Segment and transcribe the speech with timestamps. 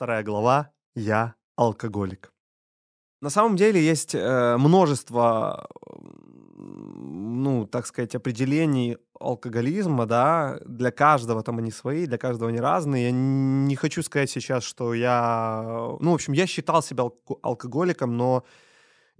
[0.00, 0.70] Вторая глава.
[0.94, 2.32] Я алкоголик.
[3.20, 5.68] На самом деле есть э, множество,
[6.56, 13.08] ну, так сказать, определений алкоголизма, да, для каждого там они свои, для каждого они разные.
[13.08, 15.62] Я не хочу сказать сейчас, что я,
[16.00, 18.44] ну, в общем, я считал себя алк- алкоголиком, но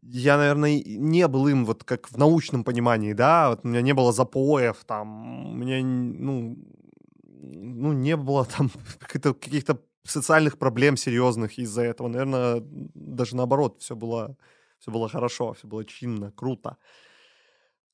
[0.01, 3.93] я, наверное, не был им вот как в научном понимании, да, вот у меня не
[3.93, 6.57] было запоев, там, у меня, ну,
[7.27, 12.09] ну, не было там каких-то социальных проблем серьезных из-за этого.
[12.09, 14.37] Наверное, даже наоборот, все было,
[14.79, 16.77] все было хорошо, все было чинно, круто.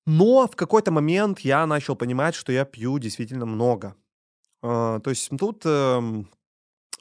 [0.07, 3.97] Но в какой-то момент я начал понимать, что я пью действительно много.
[4.63, 6.29] А, то есть тут эм,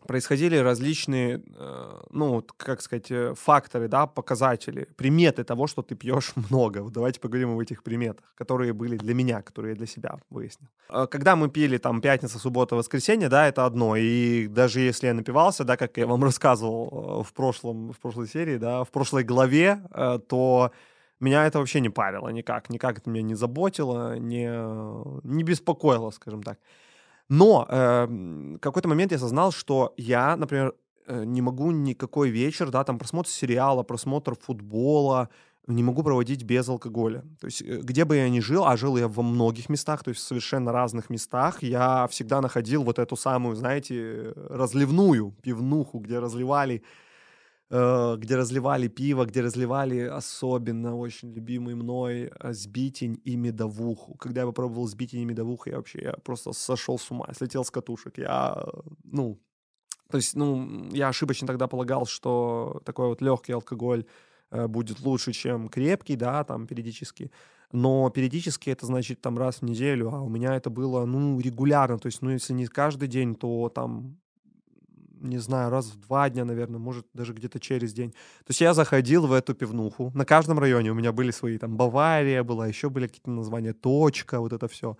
[0.05, 6.33] происходили различные, э, ну, как сказать, э, факторы, да, показатели, приметы того, что ты пьешь
[6.49, 6.83] много.
[6.83, 10.67] Вот давайте поговорим об этих приметах, которые были для меня, которые я для себя выяснил.
[10.89, 13.95] А когда мы пили там пятница, суббота, воскресенье, да, это одно.
[13.95, 18.27] И даже если я напивался, да, как я вам рассказывал э, в прошлом, в прошлой
[18.27, 19.81] серии, да, в прошлой главе,
[20.29, 20.71] то
[21.19, 24.47] меня это вообще не парило никак, никак это меня не заботило, не,
[25.23, 26.59] не беспокоило, скажем так.
[27.29, 30.73] Но э, какой-то момент я осознал, что я, например,
[31.07, 35.29] э, не могу никакой вечер, да, там просмотр сериала, просмотр футбола,
[35.67, 37.23] не могу проводить без алкоголя.
[37.39, 40.09] То есть э, где бы я ни жил, а жил я во многих местах, то
[40.09, 46.19] есть в совершенно разных местах, я всегда находил вот эту самую, знаете, разливную пивнуху, где
[46.19, 47.04] разливали Э,
[47.69, 54.13] где разливали пиво, где разливали особенно очень любимый мной э, сбитень и медовуху.
[54.15, 57.71] Когда я попробовал сбитень и медовуху, я вообще я просто сошел с ума, слетел с
[57.71, 58.19] катушек.
[58.19, 58.63] Я,
[59.03, 59.39] ну,
[60.11, 64.05] то есть, ну, я ошибочно тогда полагал, что такой вот легкий алкоголь
[64.51, 67.31] э, будет лучше, чем крепкий, да, там, периодически.
[67.71, 71.97] Но периодически это значит там раз в неделю, а у меня это было, ну, регулярно.
[71.97, 74.19] То есть, ну, если не каждый день, то там
[75.29, 78.11] не знаю, раз в два дня, наверное, может, даже где-то через день.
[78.11, 80.11] То есть я заходил в эту пивнуху.
[80.15, 84.39] На каждом районе у меня были свои, там, Бавария была, еще были какие-то названия, Точка,
[84.39, 84.97] вот это все.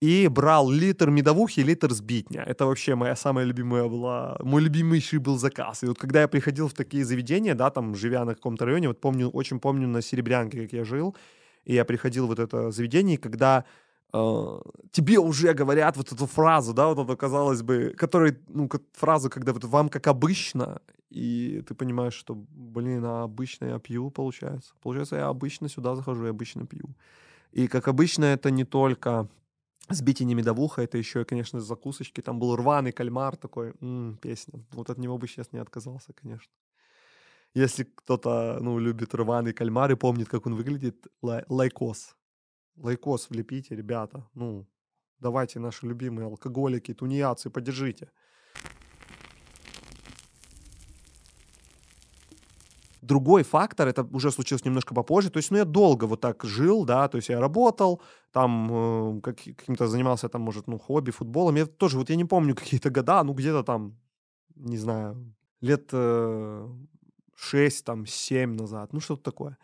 [0.00, 2.42] И брал литр медовухи и литр сбитня.
[2.42, 5.84] Это вообще моя самая любимая была, мой любимейший был заказ.
[5.84, 9.00] И вот когда я приходил в такие заведения, да, там, живя на каком-то районе, вот
[9.00, 11.14] помню, очень помню на Серебрянке, как я жил,
[11.64, 13.64] и я приходил в вот это заведение, когда Uh,
[14.12, 19.52] тебе уже говорят вот эту фразу, да, вот эту, казалось бы, которая, ну, фразу, когда
[19.52, 24.74] вот вам как обычно, и ты понимаешь, что, блин, а обычно я пью, получается.
[24.82, 26.94] Получается, я обычно сюда захожу, я обычно пью.
[27.52, 29.28] И, как обычно, это не только
[29.88, 32.20] сбитни, медовуха, это еще, конечно, закусочки.
[32.22, 34.64] Там был рваный кальмар такой, м-м, песня.
[34.72, 36.52] Вот от него бы сейчас не отказался, конечно.
[37.54, 42.14] Если кто-то, ну, любит рваный кальмар и помнит, как он выглядит, лай- лайкос
[42.76, 44.28] лайкос влепите, ребята.
[44.34, 44.66] Ну,
[45.18, 48.10] давайте наши любимые алкоголики, тунеядцы, поддержите.
[53.02, 56.84] Другой фактор, это уже случилось немножко попозже, то есть, ну, я долго вот так жил,
[56.84, 58.00] да, то есть я работал,
[58.30, 62.24] там э, как, каким-то занимался, там, может, ну, хобби, футболом, я тоже, вот я не
[62.24, 63.98] помню какие-то года, ну, где-то там,
[64.54, 66.68] не знаю, лет э,
[67.42, 69.58] 6, там, 7 назад, ну, что-то такое.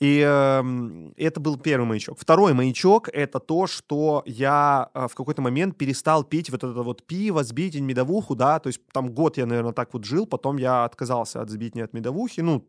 [0.00, 2.18] И э, это был первый маячок.
[2.18, 7.06] Второй маячок— это то, что я э, в какой-то момент перестал пить вот это вот
[7.06, 10.84] пиво, сбитень, медовуху, да, то есть там год я, наверное, так вот жил, потом я
[10.84, 12.66] отказался от сбитня, от медовухи, ну,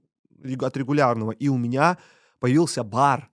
[0.61, 1.97] от регулярного, и у меня
[2.39, 3.30] появился бар,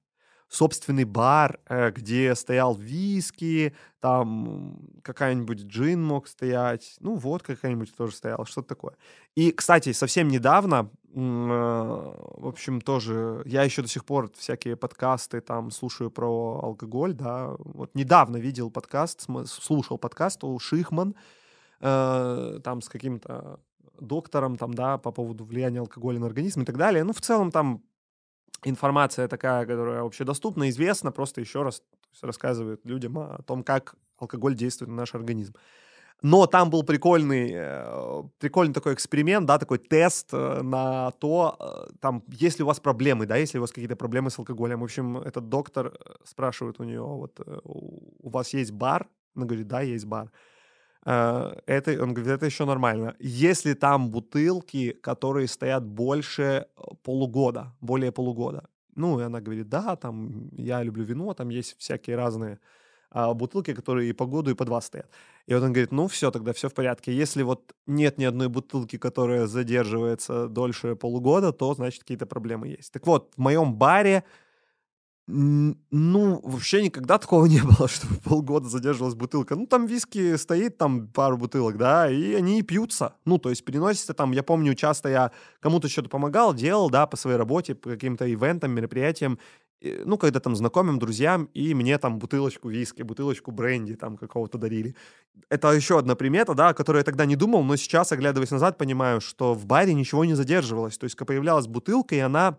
[0.49, 8.15] собственный бар, э, где стоял виски, там какая-нибудь джин мог стоять, ну вот какая-нибудь тоже
[8.15, 8.95] стояла, что-то такое.
[9.35, 15.41] И, кстати, совсем недавно Э, в общем, тоже я еще до сих пор всякие подкасты
[15.41, 17.55] там слушаю про алкоголь, да.
[17.59, 21.15] Вот недавно видел подкаст, слушал подкаст у Шихман,
[21.81, 23.61] э, там с каким-то
[24.01, 27.03] доктором, там, да, по поводу влияния алкоголя на организм и так далее.
[27.05, 27.83] Ну, в целом там
[28.65, 31.83] информация такая, которая общедоступна, известна, просто еще раз
[32.23, 35.55] рассказывает людям о том, как алкоголь действует на наш организм.
[36.23, 41.93] Но там был прикольный, э, прикольный такой эксперимент, да, такой тест э, на то, э,
[42.01, 44.81] там, есть ли у вас проблемы, да, если у вас какие-то проблемы с алкоголем.
[44.81, 49.07] В общем, этот доктор спрашивает у нее, вот, у вас есть бар?
[49.37, 50.33] Она говорит, да, есть бар.
[51.09, 53.15] Это, он говорит, это еще нормально.
[53.19, 56.67] Если там бутылки, которые стоят больше
[57.03, 58.69] полугода, более полугода.
[58.95, 62.59] Ну, и она говорит, да, там, я люблю вино, там есть всякие разные
[63.11, 65.09] а, бутылки, которые и по году, и по два стоят.
[65.47, 67.13] И вот он говорит, ну все, тогда все в порядке.
[67.13, 72.93] Если вот нет ни одной бутылки, которая задерживается дольше полугода, то значит какие-то проблемы есть.
[72.93, 74.25] Так вот, в моем баре
[75.31, 79.57] Ну, вообще никогда такого не было, чтобы полгода задерживалась бутылка.
[79.57, 83.15] Ну, там виски стоит, там пару бутылок, да, и они пьются.
[83.27, 85.31] Ну, то есть переносится там, я помню, часто я
[85.61, 89.39] кому-то что-то помогал, делал, да, по своей работе, по каким-то ивентам, мероприятиям,
[89.81, 94.97] ну, когда там знакомым, друзьям, и мне там бутылочку виски, бутылочку бренди там какого-то дарили.
[95.51, 98.79] Это еще одна примета, да, о которой я тогда не думал, но сейчас, оглядываясь назад,
[98.79, 100.99] понимаю, что в баре ничего не задерживалось.
[100.99, 102.59] То есть, появлялась бутылка, и она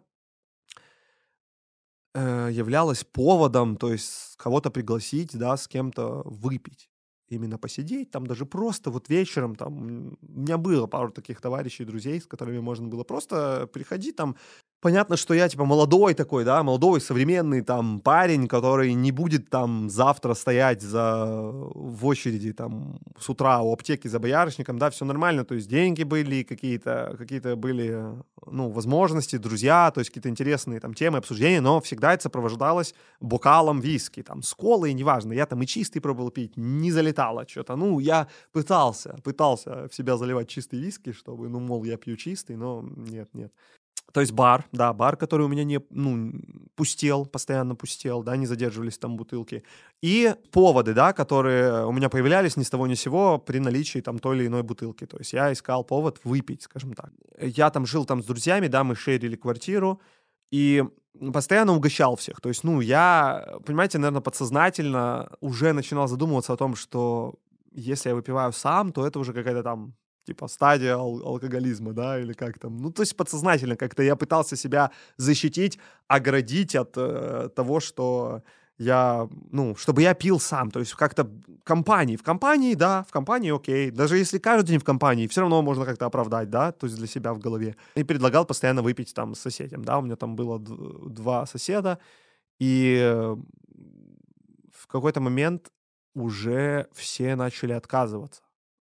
[2.20, 6.90] э, являлась поводом, то есть кого-то пригласить, да, с кем-то выпить.
[7.30, 12.20] Именно посидеть, там даже просто вот вечером, там, у меня было пару таких товарищей, друзей,
[12.20, 14.36] с которыми можно было просто приходить, там,
[14.82, 19.90] Понятно, что я, типа, молодой такой, да, молодой, современный, там, парень, который не будет, там,
[19.90, 21.26] завтра стоять за...
[21.26, 26.04] в очереди, там, с утра у аптеки за боярышником, да, все нормально, то есть деньги
[26.04, 28.06] были, какие-то какие были,
[28.46, 33.82] ну, возможности, друзья, то есть какие-то интересные, там, темы, обсуждения, но всегда это сопровождалось бокалом
[33.82, 38.00] виски, там, с колой, неважно, я там и чистый пробовал пить, не залетало что-то, ну,
[38.00, 42.82] я пытался, пытался в себя заливать чистый виски, чтобы, ну, мол, я пью чистый, но
[42.82, 43.52] нет, нет.
[44.12, 46.34] То есть бар, да, бар, который у меня не, ну,
[46.76, 49.64] пустел, постоянно пустел, да, не задерживались там бутылки.
[50.02, 54.02] И поводы, да, которые у меня появлялись ни с того ни с сего при наличии
[54.02, 55.06] там той или иной бутылки.
[55.06, 57.12] То есть я искал повод выпить, скажем так.
[57.40, 60.02] Я там жил там с друзьями, да, мы шерили квартиру,
[60.52, 60.84] и
[61.34, 62.42] постоянно угощал всех.
[62.42, 67.36] То есть, ну, я, понимаете, наверное, подсознательно уже начинал задумываться о том, что
[67.72, 69.94] если я выпиваю сам, то это уже какая-то там
[70.26, 72.78] типа стадия ал- алкоголизма, да, или как там.
[72.78, 78.44] Ну, то есть подсознательно как-то я пытался себя защитить, оградить от э, того, что
[78.78, 81.30] я, ну, чтобы я пил сам, то есть как-то
[81.64, 85.62] компании, в компании, да, в компании окей, даже если каждый день в компании, все равно
[85.62, 87.76] можно как-то оправдать, да, то есть для себя в голове.
[87.96, 92.00] И предлагал постоянно выпить там с соседям, да, у меня там было два соседа,
[92.58, 93.36] и
[94.74, 95.72] в какой-то момент
[96.14, 98.42] уже все начали отказываться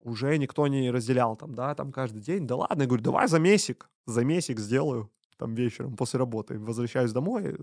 [0.03, 2.47] уже никто не разделял там, да, там каждый день.
[2.47, 6.59] Да ладно, я говорю, давай за месяц, за месяц сделаю там вечером после работы.
[6.59, 7.55] Возвращаюсь домой, э,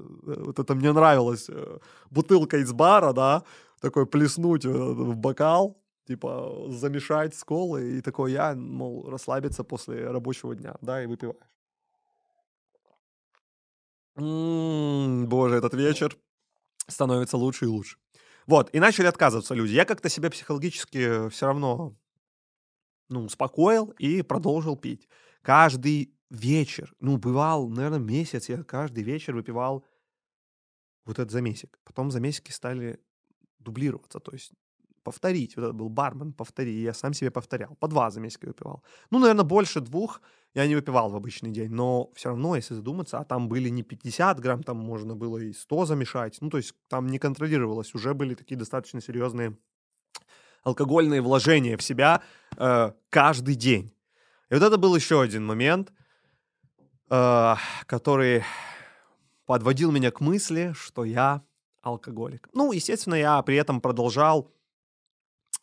[0.45, 1.49] вот это мне нравилось.
[1.49, 1.79] Э,
[2.11, 3.43] бутылка из бара, да,
[3.81, 5.77] такой плеснуть э, в бокал,
[6.07, 11.37] типа замешать с колой, и такой я, мол, расслабиться после рабочего дня, да, и выпиваешь.
[14.17, 16.17] М-м, боже, этот вечер
[16.89, 17.97] становится лучше и лучше.
[18.47, 19.73] Вот, и начали отказываться люди.
[19.73, 21.95] Я как-то себя психологически все равно
[23.11, 25.09] ну, успокоил и продолжил пить.
[25.43, 29.85] Каждый вечер, ну, бывал, наверное, месяц, я каждый вечер выпивал
[31.05, 31.79] вот этот замесик.
[31.85, 33.01] Потом замесики стали
[33.59, 34.53] дублироваться, то есть
[35.03, 35.57] повторить.
[35.57, 36.83] Вот это был бармен, повтори.
[36.83, 37.75] Я сам себе повторял.
[37.77, 38.85] По два замесика выпивал.
[39.11, 40.21] Ну, наверное, больше двух
[40.55, 41.71] я не выпивал в обычный день.
[41.71, 45.53] Но все равно, если задуматься, а там были не 50 грамм, там можно было и
[45.53, 46.39] 100 замешать.
[46.41, 47.95] Ну, то есть там не контролировалось.
[47.95, 49.57] Уже были такие достаточно серьезные
[50.63, 52.23] алкогольные вложения в себя
[52.61, 53.93] э, каждый день.
[54.51, 55.93] И вот это был еще один момент,
[57.11, 57.55] э,
[57.87, 58.45] который
[59.47, 61.43] подводил меня к мысли, что я
[61.83, 62.49] алкоголик.
[62.53, 64.53] Ну, естественно, я при этом продолжал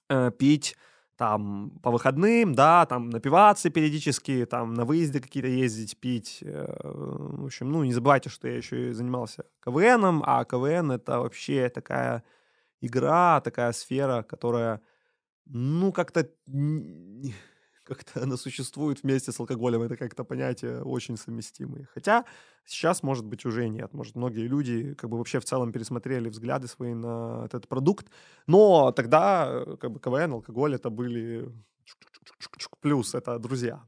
[0.10, 0.76] э, пить
[1.16, 6.44] там по выходным, да, там напиваться периодически, там на выезды какие-то ездить, пить.
[6.44, 11.70] В общем, ну, не забывайте, что я еще и занимался КВНом, а КВН это вообще
[11.70, 12.24] такая
[12.82, 14.82] игра, такая сфера, которая,
[15.50, 16.30] ну, как-то
[17.84, 19.82] как-то она существует вместе с алкоголем.
[19.82, 21.88] Это как-то понятия очень совместимые.
[21.94, 22.25] Хотя
[22.66, 23.94] сейчас, может быть, уже нет.
[23.94, 28.08] Может, многие люди как бы вообще в целом пересмотрели взгляды свои на этот продукт.
[28.48, 31.50] Но тогда э, как бы КВН, алкоголь это были
[32.82, 33.84] плюс, это друзья.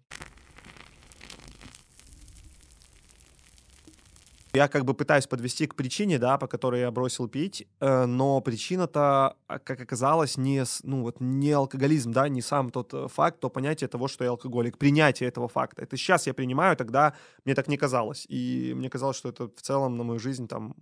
[4.54, 8.42] Я как бы пытаюсь подвести к причине, да, по которой я бросил пить, э, но
[8.42, 13.40] причина-то, а, как оказалось, не, ну, вот, не алкоголизм, да, не сам тот э, факт,
[13.40, 15.84] то понятие того, что я алкоголик, принятие этого факта.
[15.84, 17.14] Это сейчас я принимаю, тогда
[17.46, 18.26] мне так не казалось.
[18.28, 20.76] И мне казалось, что это в целом на мою жизнь там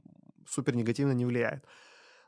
[0.47, 1.65] супер негативно не влияет.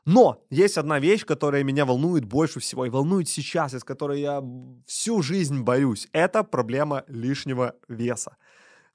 [0.04, 4.20] Но есть одна вещь, которая меня волнует больше всего и волнует сейчас, и с которой
[4.20, 4.42] я
[4.86, 6.08] всю жизнь борюсь.
[6.12, 8.36] Это проблема лишнего веса.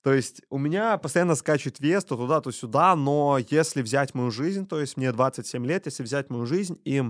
[0.06, 4.30] То есть у меня постоянно скачет вес то туда, то сюда, но если взять мою
[4.30, 7.02] жизнь, то есть мне 27 лет, если взять мою жизнь и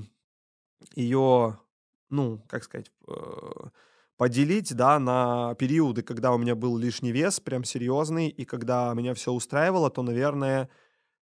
[0.95, 1.59] ее,
[2.09, 3.13] ну, как сказать, э,
[4.15, 9.13] поделить, да, на периоды, когда у меня был лишний вес, прям серьезный, и когда меня
[9.13, 10.69] все устраивало, то, наверное,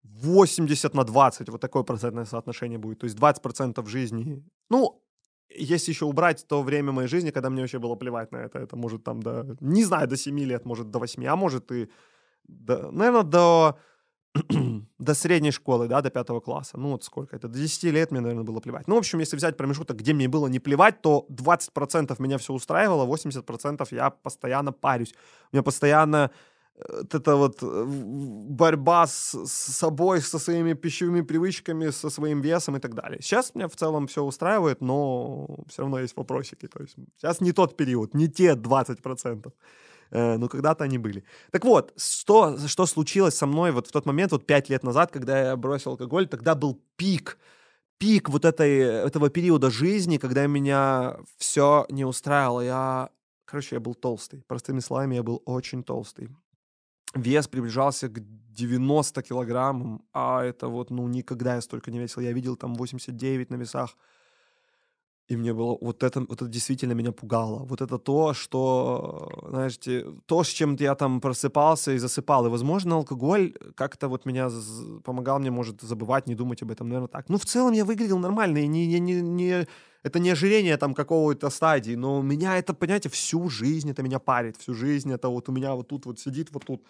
[0.02, 2.98] 80 на 20, вот такое процентное соотношение будет.
[2.98, 5.04] То есть 20% жизни, ну,
[5.50, 8.76] если еще убрать то время моей жизни, когда мне вообще было плевать на это, это
[8.76, 11.90] может там до, не знаю, до 7 лет, может до 8, а может и,
[12.48, 13.80] до, наверное, до
[15.00, 16.78] до средней школы, да, до пятого класса.
[16.78, 17.48] Ну, вот сколько это?
[17.48, 18.88] До 10 лет мне, наверное, было плевать.
[18.88, 22.54] Ну, в общем, если взять промежуток, где мне было не плевать, то 20% меня все
[22.54, 25.14] устраивало, 80% я постоянно парюсь.
[25.52, 26.32] У меня постоянно
[26.88, 27.86] вот эта вот э,
[28.50, 33.22] борьба с, с собой, со своими пищевыми привычками, со своим весом и так далее.
[33.22, 36.68] Сейчас меня в целом все устраивает, но все равно есть вопросики.
[36.68, 39.52] То есть сейчас не тот период, не те 20%.
[40.12, 41.24] Э, но когда-то они были.
[41.52, 45.12] Так вот, что, что случилось со мной вот в тот момент, вот пять лет назад,
[45.12, 47.38] когда я бросил алкоголь, тогда был пик,
[47.98, 52.62] пик вот этой, этого периода жизни, когда меня все не устраивало.
[52.62, 53.10] Я,
[53.46, 54.44] короче, я был толстый.
[54.48, 56.30] Простыми словами, я был очень толстый.
[57.16, 62.22] Вес приближался к 90 килограммам, а это вот, ну, никогда я столько не весил.
[62.22, 63.96] Я видел там 89 на весах.
[65.32, 67.64] И мне было вот это, вот это действительно меня пугало.
[67.66, 72.48] Вот это то, что, знаете, то, с чем я там просыпался и засыпал.
[72.48, 74.50] И, возможно, алкоголь как-то вот меня
[75.04, 77.30] помогал мне, может, забывать, не думать об этом, наверное, так.
[77.30, 79.68] Ну, в целом я выглядел нормально, и не, не, не, не,
[80.04, 84.58] это не ожирение там какого-то стадии, но меня это, понимаете, всю жизнь это меня парит,
[84.58, 86.82] всю жизнь это вот у меня вот тут вот сидит, вот тут,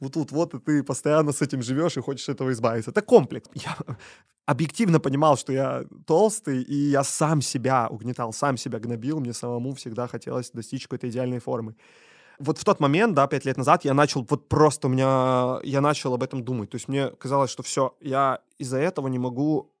[0.00, 2.90] вот тут вот, и ты постоянно с этим живешь и хочешь этого избавиться.
[2.90, 3.48] Это комплекс.
[3.54, 3.76] Я
[4.46, 9.74] объективно понимал, что я толстый, и я сам себя угнетал, сам себя гнобил, мне самому
[9.74, 11.74] всегда хотелось достичь какой-то идеальной формы.
[12.38, 15.80] Вот в тот момент, да, пять лет назад, я начал, вот просто у меня, я
[15.80, 16.70] начал об этом думать.
[16.70, 19.72] То есть мне казалось, что все, я из-за этого не могу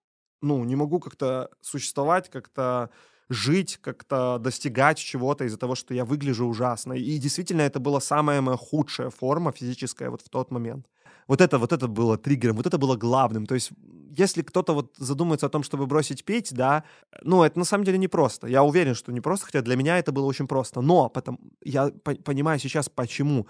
[0.42, 2.90] ну, не могу как-то существовать, как-то
[3.28, 6.92] жить, как-то достигать чего-то из-за того, что я выгляжу ужасно.
[6.92, 10.86] И действительно, это была самая моя худшая форма физическая вот в тот момент.
[11.26, 13.46] Вот это, вот это было триггером, вот это было главным.
[13.46, 13.70] То есть,
[14.16, 16.84] если кто-то вот задумается о том, чтобы бросить пить, да,
[17.22, 18.46] ну, это на самом деле непросто.
[18.46, 20.80] Я уверен, что непросто, хотя для меня это было очень просто.
[20.80, 23.48] Но потом, я по- понимаю сейчас, почему.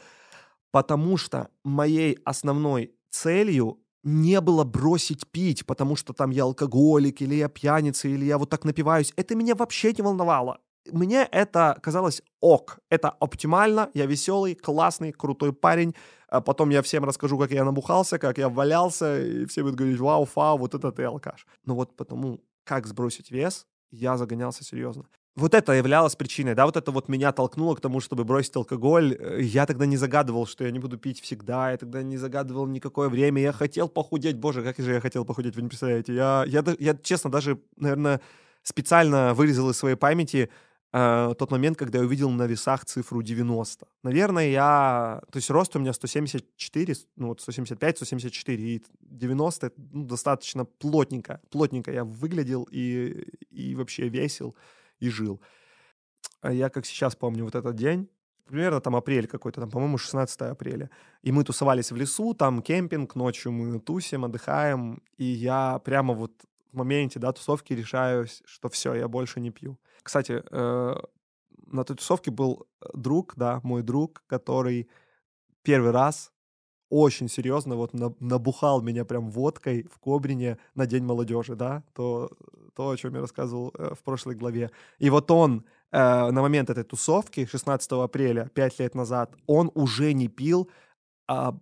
[0.70, 7.34] Потому что моей основной целью не было бросить пить, потому что там я алкоголик, или
[7.34, 9.12] я пьяница, или я вот так напиваюсь.
[9.16, 10.60] Это меня вообще не волновало.
[10.92, 12.78] Мне это казалось ок.
[12.88, 15.94] Это оптимально, я веселый, классный, крутой парень.
[16.28, 19.98] А потом я всем расскажу, как я набухался, как я валялся, и все будут говорить,
[19.98, 21.44] вау, фау, вот это ты алкаш.
[21.64, 26.76] Но вот потому, как сбросить вес, я загонялся серьезно вот это являлось причиной, да, вот
[26.76, 29.14] это вот меня толкнуло к тому, чтобы бросить алкоголь.
[29.18, 32.66] Э, я тогда не загадывал, что я не буду пить всегда, я тогда не загадывал
[32.66, 36.14] никакое время, я хотел похудеть, боже, как же я хотел похудеть, вы не представляете.
[36.14, 38.22] Я, я, я честно, даже, наверное,
[38.62, 40.48] специально вырезал из своей памяти
[40.94, 43.86] э, тот момент, когда я увидел на весах цифру 90.
[44.04, 45.20] Наверное, я...
[45.30, 51.42] То есть рост у меня 174, ну вот 175, 174, и 90 ну, достаточно плотненько.
[51.50, 54.56] Плотненько я выглядел и, и вообще весил
[55.00, 55.40] и жил.
[56.40, 58.08] А я как сейчас помню вот этот день,
[58.46, 60.90] примерно там апрель какой-то, там, по-моему, 16 апреля.
[61.22, 66.32] И мы тусовались в лесу, там кемпинг, ночью мы тусим, отдыхаем, и я прямо вот
[66.72, 69.78] в моменте, да, тусовки решаю, что все, я больше не пью.
[70.02, 70.94] Кстати, э,
[71.66, 74.88] на той тусовке был друг, да, мой друг, который
[75.62, 76.32] первый раз
[76.88, 82.30] очень серьезно вот набухал меня прям водкой в Кобрине на День молодежи, да, то,
[82.74, 84.70] то о чем я рассказывал э, в прошлой главе.
[84.98, 90.12] И вот он э, на момент этой тусовки, 16 апреля, 5 лет назад, он уже
[90.12, 90.70] не пил,
[91.26, 91.56] а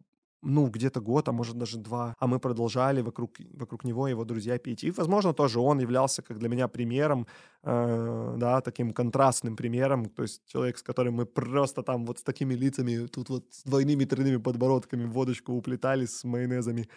[0.45, 2.15] ну, где-то год, а может даже два.
[2.19, 4.85] А мы продолжали вокруг, вокруг него его друзья пить.
[4.85, 7.27] И, возможно, тоже он являлся, как для меня, примером,
[7.63, 10.07] э, да, таким контрастным примером.
[10.07, 13.63] То есть человек, с которым мы просто там вот с такими лицами, тут вот с
[13.65, 16.89] двойными тройными подбородками водочку уплетали с майонезами.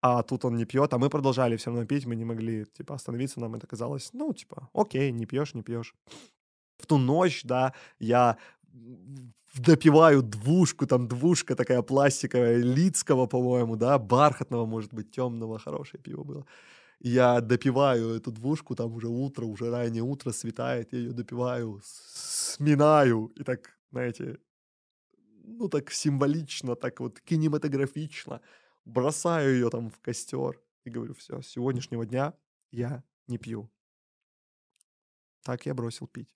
[0.00, 2.94] А тут он не пьет, а мы продолжали все равно пить, мы не могли, типа,
[2.94, 5.94] остановиться, нам это казалось, ну, типа, окей, не пьешь, не пьешь.
[6.76, 8.36] В ту ночь, да, я
[9.54, 16.24] допиваю двушку, там двушка такая пластиковая, лицкого, по-моему, да, бархатного, может быть, темного, хорошее пиво
[16.24, 16.46] было.
[17.00, 23.32] Я допиваю эту двушку, там уже утро, уже раннее утро светает, я ее допиваю, сминаю,
[23.36, 24.38] и так, знаете,
[25.44, 28.40] ну так символично, так вот кинематографично
[28.84, 32.34] бросаю ее там в костер и говорю, все, с сегодняшнего дня
[32.70, 33.70] я не пью.
[35.42, 36.34] Так я бросил пить.